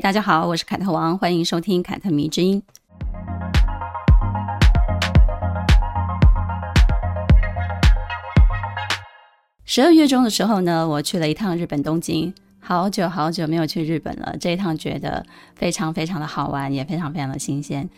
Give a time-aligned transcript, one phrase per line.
[0.00, 2.60] 大家好，我是凯特王，欢迎收听凯特迷之音。
[9.64, 14.36] 十二月中的时候呢，我去了一趟日本东京，好久好久没有去日本了。
[14.40, 17.88] 这一趟觉得非常非常的好玩，也非常非常的新鲜。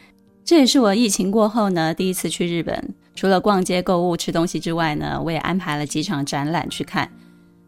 [0.45, 2.95] 这也是我疫情过后呢第一次去日本。
[3.15, 7.11] 除了逛街购物吃东西之外呢，我也安排了几场展览去看。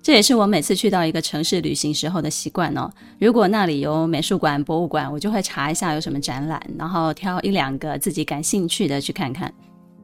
[0.02, 2.90] 这也是我每次去到一个城市旅行时候的习惯哦。
[3.18, 9.52] 如果那里有美术馆、博物馆，我就会查一下有什么展览，然后挑一两个自己感兴趣的去看看。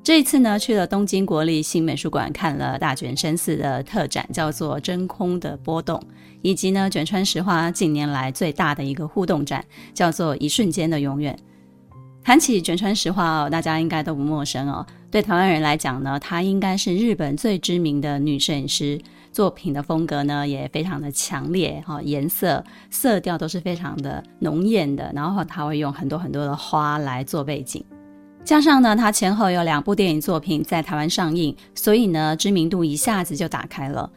[0.02, 5.98] 这一次呢，去了东京国立新美术馆，看了大卷伸四的特展，叫做《真空的波动》，
[6.42, 11.34] 以及呢，卷川石花近年来最大的一个互动展，叫做《一瞬间的永远》。
[12.22, 14.84] 谈起卷川石花哦，大家应该都不陌生哦。
[15.10, 19.00] 对台湾人来讲呢，她应该是日本最知名的女摄影师，
[19.34, 27.84] 作品的风格呢也非常的强烈哈，颜色色调都是非常的浓艳的，然后他会用很多很多的花来做背景。
[28.44, 34.08] 加上呢，他前后有两部电影作品在台湾上映，所以呢，知名度一下子就打开了。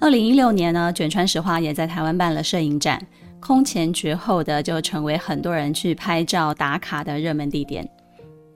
[0.00, 3.00] 二零一六年呢，卷川石花也在台湾办了摄影展，
[3.38, 7.88] 空前绝后的就成为很多人去拍照打卡的热门地点。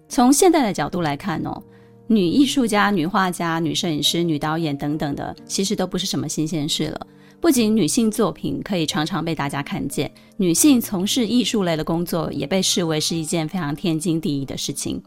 [0.08, 1.62] 从现在的角度来看哦，
[2.10, 7.06] 女艺术家、女画家、女摄影师、女导演等等的，其实都不是什么新鲜事了。
[7.40, 15.00] 不仅女性作品可以常常被大家看见，女性从事艺术类的工作也被视为是一件非常天经地义的事情。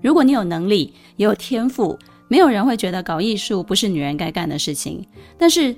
[0.00, 5.06] 如果你有能力，也有天赋，没有人会觉得搞艺术不是女人该干的事情。
[5.38, 5.76] 但是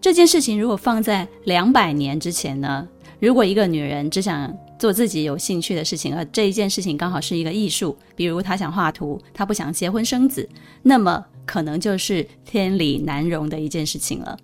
[0.00, 2.86] 这件事情如果放在两百年之前呢？
[3.18, 10.48] 如果一个女人只想做自己有兴趣的事情，而这一件事情刚好是一个艺术，比如他想画图，他不想结婚生子，
[10.82, 14.36] 那么可能就是天理难容的一件事情了。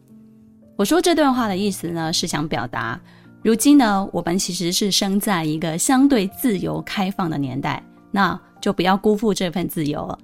[0.77, 3.01] 我说这段话的意思呢，是想表达，
[3.43, 7.83] 如今呢，我们其实是生在一个相对自由开放的年代。
[8.15, 10.19] 那就不要辜负这份自由了。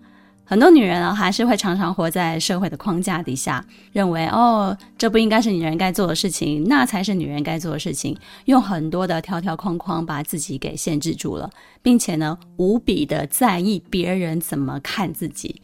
[0.51, 8.17] 很多女人啊，还是会常常活在社会的框架底下，认为哦，这不应该是女人该做的事情，那才是女人该做的事情，
[8.47, 11.51] 用很多的条条框框把自己给限制住了，
[11.83, 15.61] 并且呢，无比的在意别人怎么看自己。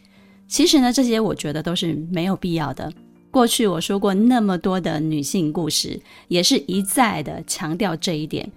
[0.46, 2.92] 其实呢，这些我觉得都是没有必要的。
[3.30, 8.52] 过去我说过那么多的女性故事，也是一再的强调这一点。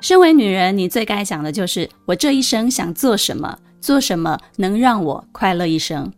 [0.00, 6.10] 身为女人，你最该想的就是我这一生想做什么，做什么能让我快乐一生。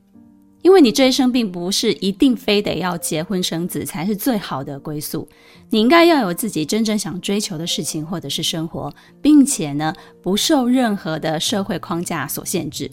[0.63, 5.29] 因为你这一生并不是一定非得要结婚生子才是最好的归宿，
[5.71, 12.89] 你应该要有自己真正想追求的事情或者是生活，并且呢，不受任何的社会框架所限制。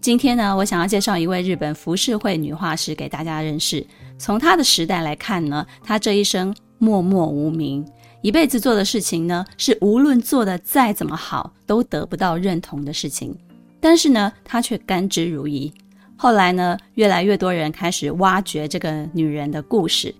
[0.00, 3.86] 今天呢，我想要介绍一位日本浮世绘女画师给大家认识。
[4.16, 7.86] 从她的时代来看呢，她这一生默默无名。
[8.22, 13.36] 一辈子做的事情呢，是无论做得再怎么好，都得不到认同的事情。
[13.82, 15.72] 但是呢，她却甘之如饴。
[16.16, 20.14] 后来呢，越来越多人开始挖掘这个女人的故事，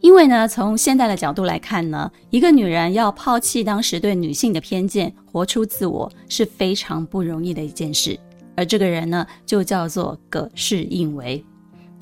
[0.00, 8.16] 因为呢，从现代的角度来看呢，一个女人要抛弃当时对女性的偏见，活出自我，是非常不容易的一件事。
[8.54, 11.44] 而这个人呢，就叫做葛饰印唯。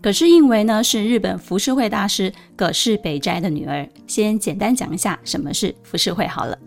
[0.03, 3.89] 葛饰印唯呢，是日本浮世绘大师葛饰北斋的女儿。
[4.07, 6.59] 先简单讲一下什么是浮世绘好了。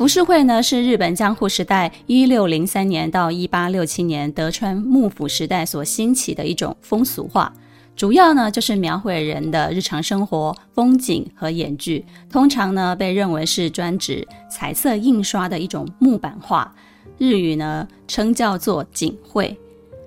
[0.00, 7.52] 浮世绘呢，是日本江户时代一六零三年到一八六七年德川幕府时代所兴起的一种风俗画，
[7.94, 12.02] 主要呢就是描绘人的日常生活、风景和演剧。
[12.30, 16.74] 通常呢被认为是专指彩色印刷的一种木版画，
[17.18, 19.54] 日语呢称叫做锦绘。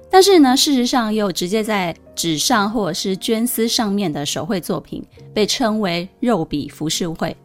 [0.09, 5.03] 但是呢，事实上也有直接在纸上或者是绢丝上面的手绘作品，
[5.35, 7.38] 被称为肉笔浮世绘。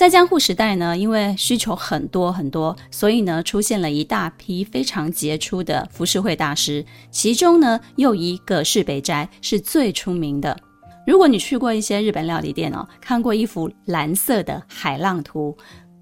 [0.00, 10.58] 在江户时代呢，因为需求很多很多，所以呢，出现了一大批非常杰出的浮世绘大师，其中呢，又以葛饰北斋是最出名的。
[11.06, 15.54] 如果你去过一些日本料理店哦，看过一幅蓝色的海浪图。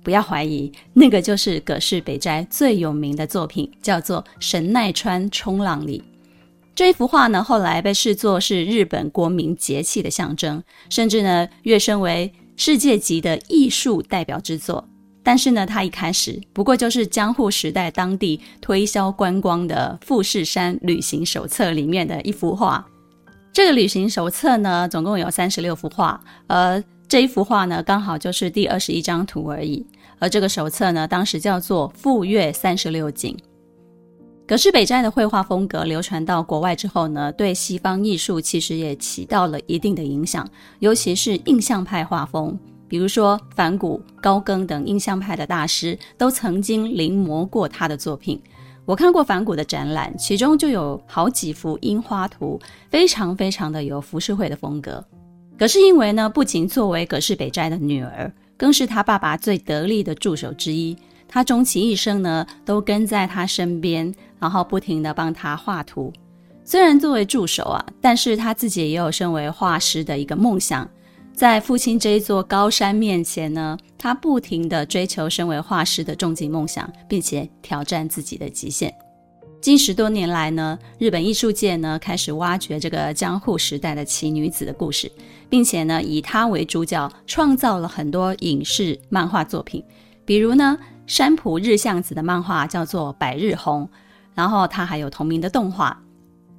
[0.05, 5.99] 不要怀疑，那个就是葛饰北斋最有名的作品，叫做《神奈川冲浪里》。
[6.73, 14.87] 这一幅画呢，后来被视作是日本国民节气的象征，甚至呢，跃升为世界级的艺术代表之作。
[15.23, 22.85] 但是呢，它一开始不过就是江户时代当地推销观光的富士山旅行手册里面的一幅画。
[23.53, 29.85] 这个旅行手册呢，总共有三十六幅画，而这一幅画呢，刚好就是第二十一张图而已。
[30.19, 33.37] 而这个手册呢，当时叫做《富岳三十六景》。
[34.49, 40.49] 葛饰北斋的绘画风格流传到国外之后呢，对西方艺术其实也起到了一定的影响，
[40.79, 42.59] 尤其是印象派画风，
[42.89, 48.41] 比如说梵谷、高更等印象派的大师都曾经临摹过他的作品。
[48.87, 52.59] 我看过梵谷的展览，其中就有好几幅樱花图，
[52.89, 55.05] 非常非常的有浮世绘的风格。
[55.59, 60.97] 葛饰因为呢，不仅作为葛饰北斋的女儿，更是他爸爸最得力的助手之一。
[61.29, 66.13] 他终其一生呢，都跟在他身边，然后不停地帮他画图。
[66.65, 70.89] 虽然作为助手啊，但是他自己也有身为画师的一个梦想。
[71.35, 78.93] 在父亲这一座高山面前呢，他不停地追求身为画师的终极梦想，并且挑战自己的极限。
[79.61, 85.11] 近十多年来呢，日本艺术界呢开始挖掘这个江户时代的奇女子的故事，
[85.49, 89.85] 并且呢以她为主角，创造了很多影视漫画作品，
[90.25, 90.79] 比如呢。
[91.09, 93.83] 山浦日向子的漫画叫做《百日红》，
[94.35, 95.99] 然后它还有同名的动画，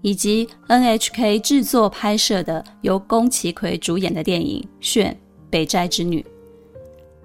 [0.01, 5.15] 以及 NHK 制作拍摄的由宫崎葵主演的电影《炫
[5.51, 6.21] 北斋之女》。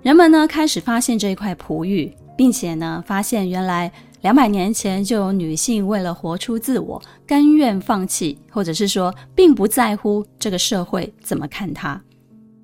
[0.03, 11.99] 人们呢开始发现这一块璞玉，并且呢发现原来两百年前就有女性为了活出自我，甘愿放弃，或者是说并不在乎这个社会怎么看她。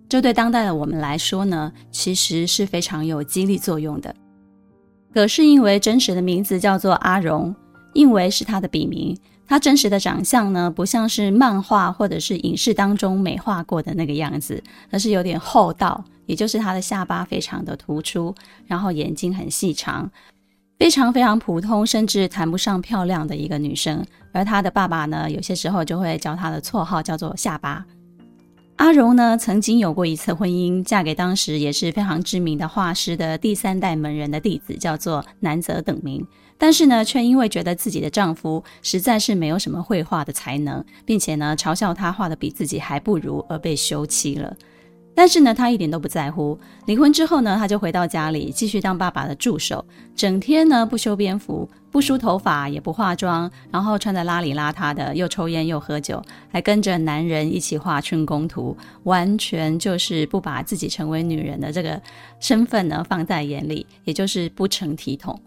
[0.06, 4.14] 这对当代的我们来说呢，其实是非常有激励作用的。
[5.12, 7.54] 葛是因为真实的名字叫做阿荣，
[7.94, 9.16] 印为是他的笔名。
[9.46, 14.62] 他真实的长相呢，不像是漫画或者是影视当中美化过的那个样子，
[14.92, 18.32] 而是有点厚道，也就是他的下巴非常的突出，
[18.68, 20.08] 然后眼睛很细长，
[20.78, 24.04] 非常非常普通，甚至谈不上漂亮的一个女生。
[24.32, 27.84] 而他的爸爸呢，有些时候就会叫他的绰号叫做下巴。
[28.80, 36.26] 阿荣呢，曾经有过一次婚姻，嫁给当时也是非常知名的画师的第三代门人的弟子，叫做南泽等明。
[36.56, 44.56] 但是呢，却因为觉得自己的丈夫实在是没有什么绘画的才能，并且呢，嘲笑他画的比自己还不如，而被休妻了。
[45.14, 46.58] 但是呢，他一点都不在乎。
[46.86, 49.84] 离婚之后呢，他就回到家里，继续当爸爸的助手，
[50.16, 62.00] 整天呢不修边幅，不梳头发，也不化妆，然后穿得邋里邋遢的，又抽烟又喝酒，还跟着男人一起画春宫图，完全就是不把自己成为女人的这个
[62.38, 65.40] 身份呢放在眼里，也就是不成体统。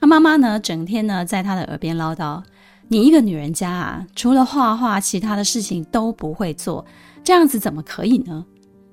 [0.00, 2.42] 他妈妈呢，整天呢在他的耳边唠叨
[2.88, 6.84] ：“你一个女人家啊，除了画画，其他的事情都不会做，
[7.22, 8.44] 这样子怎么可以呢？”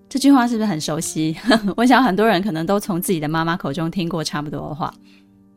[0.09, 1.35] 这句话是不是很熟悉？
[1.75, 4.93] 我想很多人可能都从自己的妈妈口中听过差不多的话。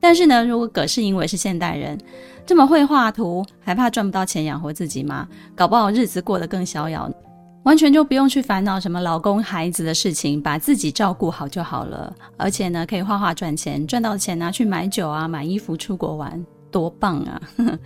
[0.00, 1.98] 但是呢，如果葛氏因为是现代人，
[2.44, 5.26] 这么会画图，还怕赚不到钱养活自己吗？
[5.54, 7.10] 搞不好日子过得更逍遥，
[7.64, 12.14] 完全就不用去烦恼什么老公孩子的事情，把自己照顾好就好了。
[12.36, 17.40] 而且呢，可以画画赚钱，赚到钱拿去买酒啊，买衣服出国玩，多棒啊！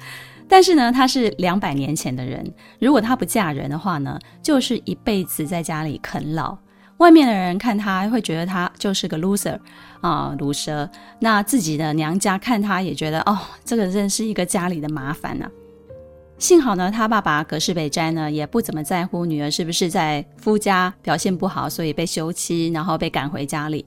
[0.47, 2.45] 但是呢，她是两百年前的人。
[2.81, 6.59] 如果她不嫁人的话呢，就是一辈子在家里啃老。
[7.01, 9.59] 外面的人看他会觉得他就是个 loser
[10.03, 10.89] 啊，毒蛇。
[11.19, 15.49] 那自己的娘家看他也觉得哦，这个真是一个家里的麻烦呐、
[16.37, 23.85] 幸好呢，他爸爸葛饰北斋呢也不怎么在乎女儿是不是在夫家表现不好，所以被休妻，然后被赶回家里。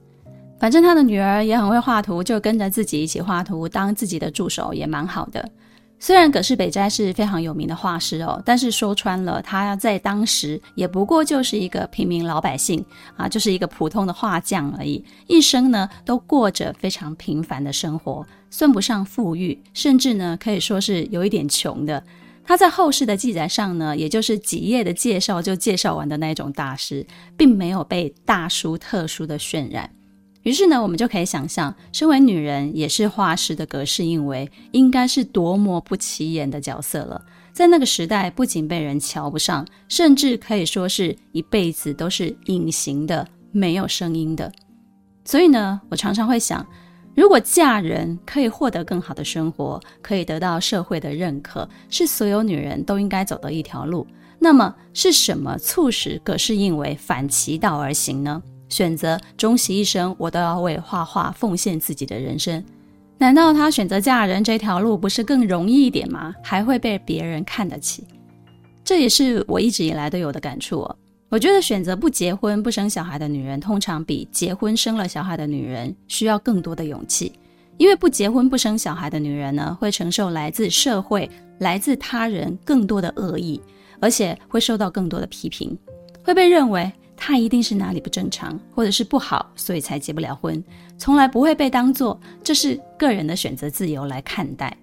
[0.59, 5.47] 反正他的女儿也很会画图，就跟着自己一起画图，当自己的助手也蛮好的。
[6.03, 12.83] 虽然葛饰北斋是非常有名的画师哦，但是说穿了，他在当时也不过就是一个平民老百姓
[13.15, 15.01] 啊，就是一个普通的画匠而已。
[15.27, 22.03] 一生呢，都过着非常平凡的生活，算不上富裕，甚至呢，可以说是有一点穷的。
[22.43, 27.07] 他在后世的记载上呢，也就是几页的介绍就介绍完的那种大师，
[27.37, 29.89] 并没有被大书特书的渲染。
[30.43, 37.21] 于是呢，我们就可以想象，身为女人也是画师的葛饰印为，应该是多么不起眼的角色了。
[37.53, 44.51] 在那个时代，不仅被人瞧不上，甚至可以说是一辈子都是隐形的、没有声音的。
[45.23, 46.65] 所以呢，我常常会想，
[47.15, 54.05] 如果嫁人可以获得更好的生活，可以得到社会的认可，是所有女人都应该走的一条路。
[54.39, 58.43] 那么，是什么促使葛饰印为反其道而行呢？
[58.69, 62.63] 选择终其一生，我都要为画画奉献自己的人生。
[63.17, 66.33] 难道他选择嫁人这条路不是更容易一点吗？
[66.43, 68.03] 还会被别人看得起？
[68.83, 70.95] 这也是我一直以来都有的感触哦。
[71.29, 77.31] 我觉得选择不结婚、不生小孩的女人，通常比结婚生了小孩的女人需要更多的勇气。
[77.77, 81.29] 因为不结婚、不生小孩的女人呢，会承受来自社会、
[81.59, 83.61] 来自他人更多的恶意。
[83.99, 85.77] 而且会受到更多的批评，
[86.25, 86.91] 会被认为
[87.25, 90.61] 他一定是哪里不正常，或者是不好，所以才结不了婚，
[90.97, 94.75] 从来不会被当做这是个人的选择自由来看待。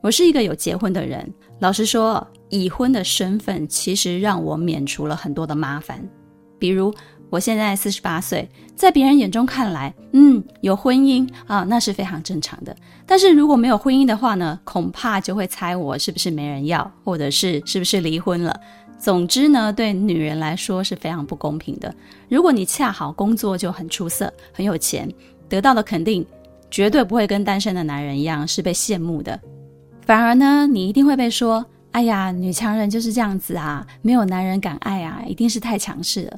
[0.00, 6.04] 我是一个有结婚的人，老实说，已婚的身份其实让我免除了很多的麻烦，
[6.58, 6.92] 比如。
[7.30, 12.74] 我现在四十八岁，在别人眼中看来，嗯，有婚姻啊，那是非常正常的。
[13.04, 18.58] 但是如果没有婚姻的话呢，恐怕就会猜我是不是没人要，或者是是不是离婚了。
[18.98, 21.94] 总之呢，对女人来说是非常不公平的。
[22.28, 25.08] 如果你恰好工作就很出色，很有钱，
[25.48, 26.26] 得到的肯定
[26.70, 29.38] 绝对不会跟单身的男人一样是被羡慕的，
[30.04, 36.36] 反而呢，你一定会被说：“哎呀，女强人就是这样子啊，没有男人敢爱啊，一定是太强势了。”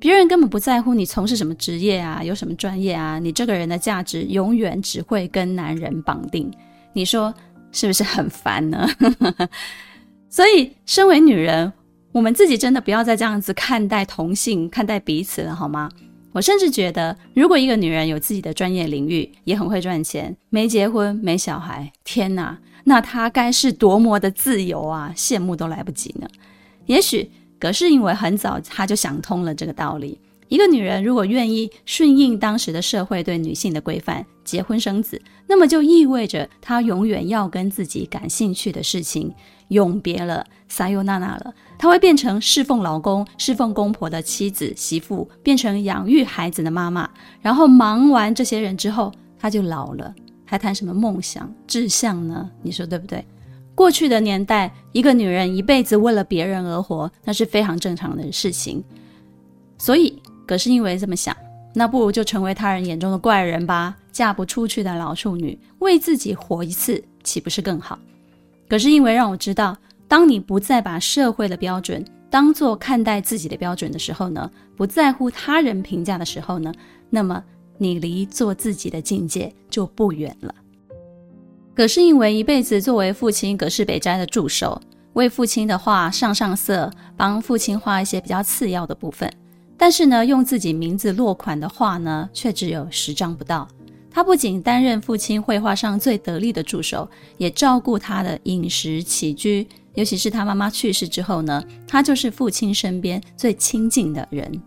[0.00, 6.50] 别人根本不在乎你从事什么职业啊，有什么专业啊，你这个人的价值永远只会跟男人绑定。
[6.92, 7.32] 你说
[7.70, 8.88] 是不是很烦呢？
[10.28, 11.72] 所以，身为女人，
[12.12, 15.90] 我们自己真的不要再这样子看待同性、看待彼此了，好吗？
[16.32, 25.12] 我甚至觉得，如果一个女人有自己的专业领域，也很会赚钱，没结婚、没小孩，天哪，那她该是多么的自由啊！
[25.16, 26.28] 羡慕都来不及呢。
[26.86, 27.30] 也许。
[27.58, 39.34] 葛饰因为很早她就想通了这个道理：一个女人如果愿意顺应当时的社会对女性的规范，结婚生子，那么就意味着她永远要跟自己感兴趣的事情
[39.68, 41.54] 永别了，撒由那拉了。
[41.78, 47.08] 她会变成侍奉老公、侍奉公婆的妻子、媳妇，变成养育孩子的妈妈。
[47.40, 52.50] 然后忙完这些人之后，她就老了，还谈什么梦想、志向呢？
[52.62, 53.24] 你说对不对？
[53.74, 58.84] 过去的年代，一个女人一辈子为了别人而活，那是非常正常的事情。
[59.78, 61.34] 所以，葛是因为这么想，
[61.74, 67.98] 那不如就成为他人眼中的怪人吧，嫁不出去的老处女，为自己活一次，岂不是更好？
[68.68, 69.76] 可是因为让我知道，
[70.06, 76.72] 当你不再把社会的标准当作看待自己的标准的时候呢，不在乎他人评价的时候呢，
[77.10, 77.42] 那么
[77.78, 80.54] 你离做自己的境界就不远了。
[81.74, 84.80] 葛饰因为一辈子作为父亲葛饰北斋的助手，
[85.14, 89.30] 为父亲的画上上色，帮父亲画一些比较次要的部分。
[89.82, 93.66] 但是呢，用自己名字落款的画呢，却只有十张不到。
[94.12, 99.66] 他不仅担任父亲绘画上最得力的助手，也照顾他的饮食起居。
[99.94, 104.62] 尤其是他妈妈去世之后呢，他就是父亲身边最亲近的人。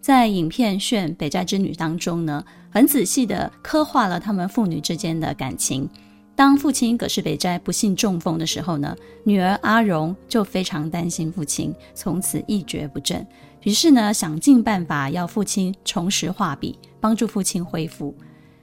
[0.00, 5.86] 在影片《炫北斋之女》当中呢，很仔细地刻画了他们父女之间的感情。
[6.36, 13.24] 当父亲葛饰北斋不幸中风的时候呢，女儿阿荣就非常担心父亲，从此一蹶不振。
[13.62, 18.14] 于是呢，想尽办法要父亲重拾画笔，帮助父亲恢复。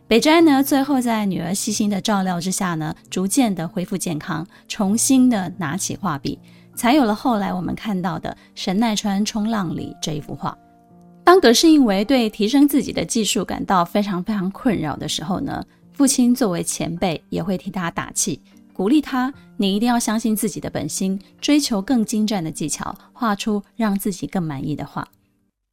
[0.08, 6.38] 北斋呢，最后在女儿细心的照料之下呢，逐渐的恢复健康，重新的拿起画笔，
[6.76, 10.56] 才有了后来我们看到的《神奈川冲浪里》这一幅画。
[11.24, 15.64] 当葛饰因为对提升自己的技术感到非常非常困扰的时候呢，
[16.02, 18.42] 父亲作为前辈，也会替他打气，
[18.74, 25.08] 鼓励他：“你一定要相信自己的本心，追求更精湛的技巧，画出让自己更满意的画。”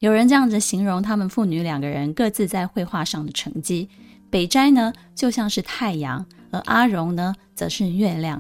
[0.01, 3.89] 有人这样子形容他们父女两个人各自在绘画上的成绩：
[4.29, 8.39] 北斋呢，就像是太阳，而阿荣呢，则是月亮。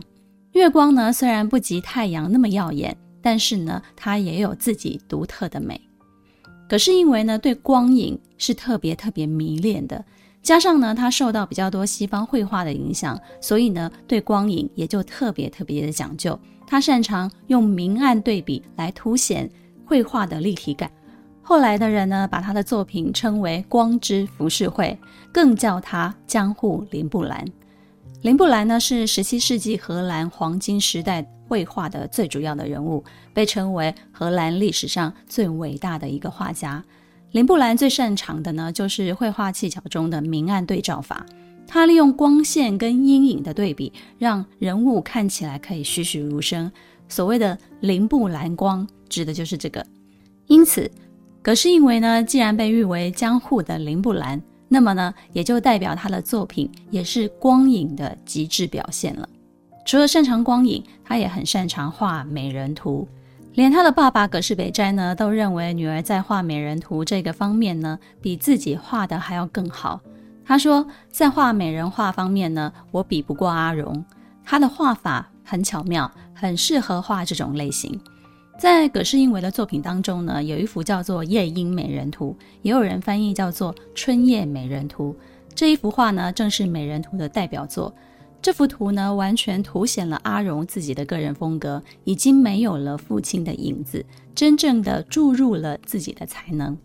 [0.52, 5.80] 月光呢，虽然不及太阳那么耀眼，但是呢，它也有自己独特的美。
[6.68, 10.04] 可是因为呢，对光影是特别特别迷恋的。
[10.49, 16.40] 加上呢，他受到比较多西方绘画的影响，所以呢，对光影也就特别特别的讲究。
[16.67, 19.47] 他擅长用明暗对比来凸显
[19.85, 20.90] 绘画的立体感。
[21.43, 24.99] 后来的人呢，把他的作品称为“光之浮世绘”，
[25.31, 27.45] 更叫他“江户林布兰”。
[28.25, 36.83] 林布兰呢，是十七世纪荷兰黄金时代绘画的最主要的人物，被称为荷兰历史上最伟大的一个画家。
[37.32, 41.26] 林布兰最擅长的呢，就是绘画技巧中的明暗对照法。
[41.66, 46.70] 他利用光线跟阴影的对比，让人物看起来可以栩栩如生。
[47.08, 49.85] 所谓的“林布兰光”，指的就是这个。
[50.47, 50.90] 因此，
[51.42, 59.28] 葛饰因为呢，既然被誉为江户的林布兰，那么呢，也就代表他的作品也是光影的极致表现了。
[59.85, 63.06] 除了擅长光影，他也很擅长画美人图。
[63.55, 70.00] 连他的爸爸葛饰北斋呢，都认为女儿在画美人图这个方面呢，比自己画的还要更好。
[70.45, 74.05] 他说，在画美人画方面呢，我比不过阿荣，
[74.45, 78.00] 他的画法很巧妙，很适合画这种类型。
[78.59, 85.14] 在葛饰因为的作品当中呢，有一幅叫做《夜莺美人图》，也有人翻译叫做《春夜美人图》。
[85.55, 87.93] 这一幅画呢，正是美人图的代表作。
[88.40, 94.04] 这幅图呢，完全凸显了阿荣自己的个人风格，已经没有了父亲的影子，
[94.35, 96.76] 真正的注入了自己的才能。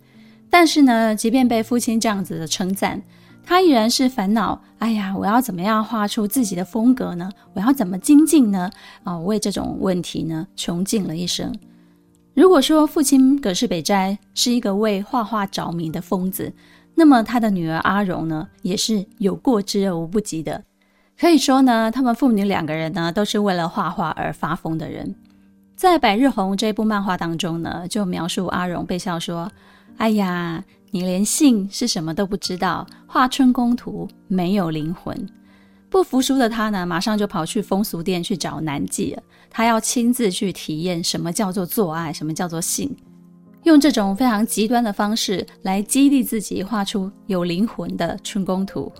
[0.50, 3.02] 但是呢，即便被父亲这样子的称赞，
[3.46, 4.62] 他依然是烦恼。
[4.80, 7.32] 哎呀，我要怎么样画出自己的风格呢？
[7.54, 8.70] 我要怎么精进呢？
[9.04, 11.54] 啊、为这种问题呢，穷尽了一生。
[12.34, 16.52] 如果说父亲葛饰北斋是一个为画画着迷的疯子，
[16.96, 20.64] 那么他的女儿阿荣呢，也是有过之而无不及的。
[21.20, 25.16] 可以说呢，他们父女两个人呢，都是为了画画而发疯的人。
[25.76, 29.52] 在《百日红》这部漫画当中呢，就描述阿荣被笑说
[29.98, 35.28] ：“哎呀，你连姓是什么都不知道，画春宫图没有灵魂。”
[35.90, 39.24] 不服输的他呢，马上就跑去风俗店去找南纪了。
[39.50, 42.96] 他要亲自去体验什么叫做做爱，什么叫做性，
[43.64, 48.92] 用这种非常极端的方式来激励自己画出有灵魂的春宫图。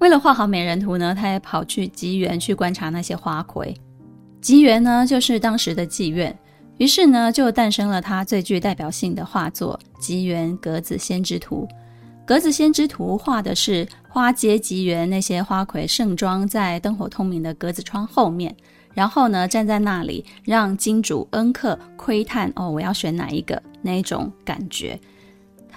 [0.00, 3.74] 为了画好美人图呢，他也跑去吉园去观察那些花魁。
[4.40, 6.36] 吉园呢，就是当时的妓院。
[6.78, 11.68] 于是呢，就诞生了他最具代表性的画作《吉园格子先知图》。
[12.24, 18.56] 《格子先知图》画的是花街吉园那些花魁盛装在灯火通明的格子窗后面，
[18.94, 24.98] 然后呢，站在那里让金主恩客窥探哦，我要选哪一个那种感觉。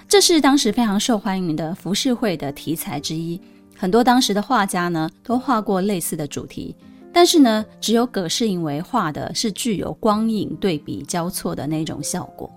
[0.08, 3.38] 这是当时非常受欢迎的浮世绘的题材之一。
[3.76, 6.74] 很多当时的画家呢，都画过类似的主题，
[7.12, 12.50] 但是呢，只有葛饰认为画的是具有光影对比交错的那种效果。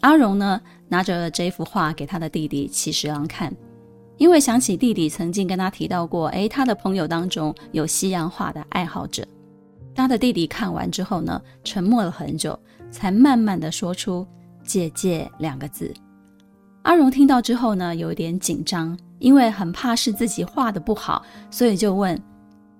[0.00, 3.54] 阿荣呢，拿着这幅画给他的弟弟齐石昂看，
[4.16, 9.26] 因为想起弟弟曾经跟他提到过，诶，他的朋友当中有西洋画的爱好者。
[9.94, 12.58] 他的弟弟看完之后呢，沉默了很久，
[12.90, 14.26] 才慢慢的说出
[14.64, 15.92] “姐姐”两个字。
[16.82, 18.98] 阿荣听到之后呢，有点紧张。
[19.18, 22.20] 因为很怕是自己画的不好，所以就问：“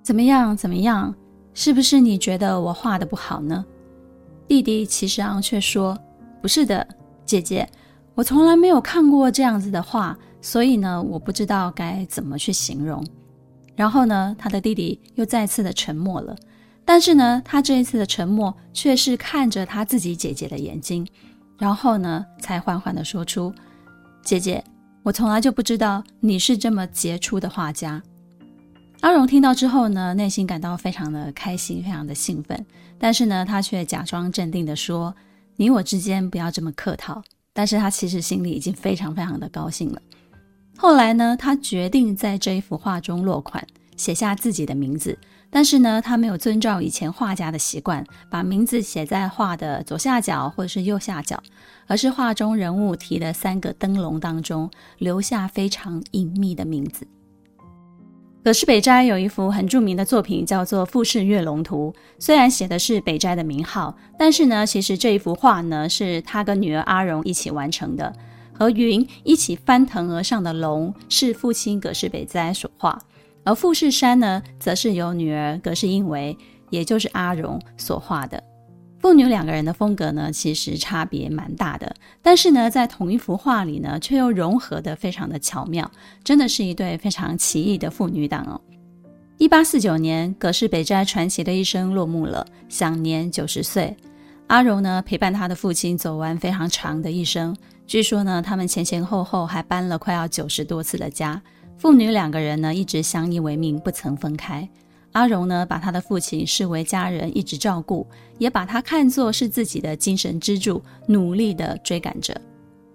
[0.03, 0.57] 怎么样？
[0.57, 1.15] 怎么样？
[1.55, 3.65] 是不是你觉得我画的不好呢？”
[4.47, 5.99] 弟弟其实昂却说
[6.43, 6.87] ：“不是的，
[7.25, 7.67] 姐姐，
[8.15, 13.03] 我从来没有看过这样子的画，所以呢，我不知道该怎么去形容。”
[13.75, 16.37] 然后呢，他的弟弟又再次的沉默了。
[16.85, 21.07] 但是呢，他这一次的沉默却是看着他自己姐姐的眼睛，
[21.57, 23.55] 然后呢，才缓缓的说出
[24.23, 24.63] ：“姐姐。”
[25.05, 28.03] 我从来就不知道你是这么杰出的画家。
[29.01, 32.65] 阿荣听到之后呢，内心感到非常的开心，非常的兴奋。
[32.99, 35.15] 但是呢，他却假装镇定的说
[35.57, 40.01] ：“你我之间不要这么客套。”但是他其实心里已经非常非常的高兴了。
[40.75, 43.63] 后来呢，他决定在这一幅画中落款，
[43.99, 45.19] 写下自己的名字。
[45.55, 51.41] 但是呢，他没有遵照以前画家的习惯，把名字写在画的左下角或者是右下角，
[51.87, 57.07] 而是画中人物提的三个灯笼当中留下非常隐秘的名字。
[58.43, 61.95] 葛饰北斋有一幅很著名的作品，叫做《富士月龙图》。
[62.19, 68.13] 虽然写的是北斋的名号，但是呢，其实这一幅画呢，是他跟女儿阿荣一起完成的。
[68.53, 73.01] 和云一起翻腾而上的龙，是父亲葛饰北斋所画。
[73.45, 76.37] 而富士山呢，则是由女儿葛饰英为，
[76.71, 78.43] 也就是阿荣所画的。
[78.99, 85.91] 父女两个人的风格呢，其实差别蛮大的，但是呢，在同一幅画里呢，却又融合得非常的巧妙，
[86.25, 88.59] 真的是一对非常奇异的父女档哦。
[89.37, 93.95] 一八四九年，葛饰北斋传奇的一生落幕了，享年九十岁。
[94.47, 97.55] 阿荣呢，陪伴他的父亲走完非常长的一生，
[97.87, 101.43] 据说呢，他们前前后后还搬了快要九十多次的家。
[101.77, 104.69] 父女两个人呢，一直相依为命，不曾分开。
[105.13, 108.07] 阿荣呢，把他的父亲视为家人，一直照顾，
[108.39, 112.35] 也把他看作是自己的精神支柱，努力地追赶着。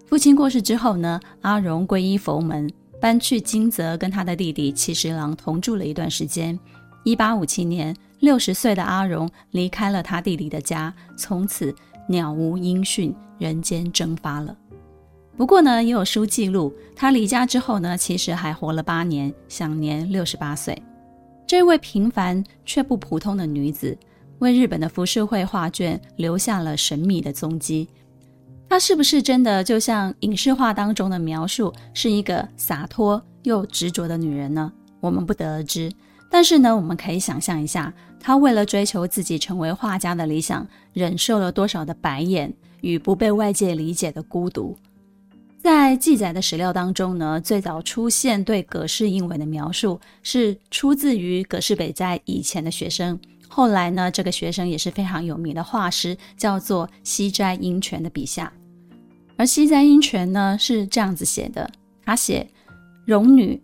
[0.06, 6.58] 父亲过世之后呢，阿荣皈依佛门，搬去金泽，跟他的弟弟其实郎同住了一段时间。
[7.04, 11.74] 一八五七年，六十岁的阿荣离开了他弟弟的家，从此
[12.08, 14.54] 鸟无音讯，人间蒸发了。
[15.36, 20.80] 不过呢，也有书记录，他离家之后呢，其实还活了八年，享年六十八岁。
[21.46, 23.96] 这位平凡却不普通的女子，
[24.38, 27.88] 为日本的浮世绘画卷留下了神秘的踪迹。
[28.68, 34.70] 她是不是真的就像影视画当中的描述，是一个洒脱又执着的女人呢？
[35.00, 35.90] 我们不得而知。
[36.30, 44.76] 但是呢，我们可以想象一下，她为了追求自己成为画家的理想，忍受了多少的白眼与不被外界理解的孤独。
[45.62, 53.18] 在记载的史料当中呢，最早出现对葛氏英为的描述是出自于葛氏北斋以前的学生。
[53.46, 58.50] 后来呢，这个学生也是非常有名的画师，叫做西斋英权的笔下。
[59.36, 61.70] 而西斋英权呢是这样子写的：
[62.06, 62.48] 他写
[63.04, 63.60] 容女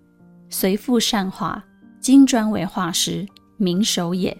[0.50, 1.64] 随父善画，
[1.98, 4.36] 金砖为画师，名手也。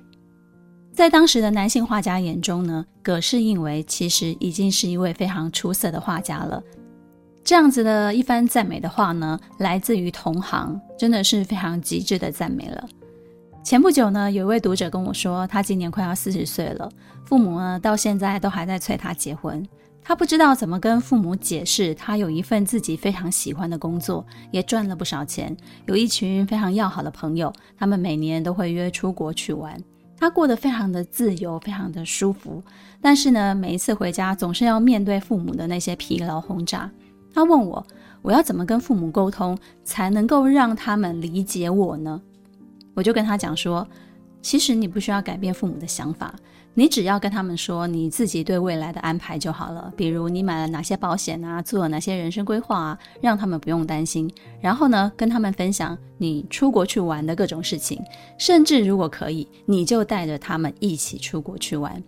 [0.93, 6.63] 在当时的男性画家眼中呢，葛氏印为其实已经是一位非常出色的画家了。
[7.47, 12.85] 这样子的一番赞美的话呢，来自于同行，真的是非常极致的赞美了。
[13.63, 16.91] 前不久呢，有一位读者跟我说，他今年快要四十岁了，
[17.25, 19.65] 父母呢到现在都还在催他结婚。
[20.03, 25.57] 他不知道怎么跟父母解释，他有一份自己非常喜欢的工作，也赚了不少钱，
[25.87, 29.81] 有一群非常要好的朋友，他们每年都会约出国去玩，
[30.19, 32.61] 他过得非常的自由，非常的舒服。
[33.01, 36.91] 但是呢，每一次回家总是要面对父母的那些疲劳轰炸。
[37.37, 37.87] 他问我，
[38.23, 42.19] 我要怎么跟父母沟通，才能够让他们理解我呢？
[42.95, 43.87] 我就跟他讲说，
[44.41, 46.35] 其实你不需要改变父母的想法。
[46.73, 54.33] 你只要跟他们说你自己对未来的安排就好了，比如你买了哪些保险啊，做了哪些人生规划啊，让他们不用担心。
[54.59, 58.03] 然后呢，跟他们分享你出国去玩的各种事情，
[58.39, 62.03] 甚至如果可以，你就带着他们一起出国去玩，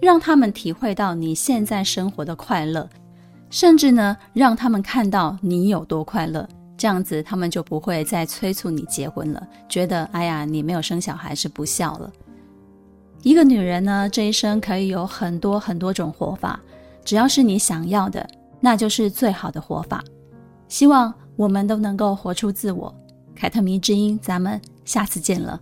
[0.00, 2.88] 让他们体会到你现在生活的快乐，
[3.50, 6.48] 甚至呢，让他们看到你有多快乐。
[6.78, 12.10] 这样子，他们就不会再催促你结婚了，觉得哎呀，你没有生小孩是不孝了。
[13.22, 16.58] 一个女人呢，这一生可以有很多很多种活法，
[17.04, 18.26] 只要是你想要的，
[18.60, 20.02] 那就是最好的活法。
[20.68, 22.94] 希望我们都能够活出自我。
[23.34, 25.60] 凯特迷之音，咱们下次见了。